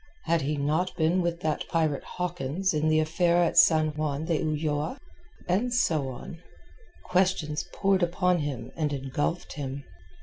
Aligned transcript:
Had 0.23 0.41
he 0.41 0.57
not 0.57 0.95
been 0.97 1.21
with 1.21 1.41
that 1.41 1.67
pirate 1.67 2.03
Hawkins 2.03 2.73
in 2.73 2.87
the 2.87 2.99
affair 2.99 3.37
at 3.43 3.55
San 3.55 3.89
Juan 3.89 4.25
de 4.25 4.41
Ulloa? 4.41 4.97
And 5.47 5.71
so 5.71 6.07
on. 6.09 6.41
Questions 7.03 7.69
poured 7.71 8.01
upon 8.01 8.39
him 8.39 8.71
and 8.75 8.91
engulfed 8.93 9.53
him. 9.53 9.83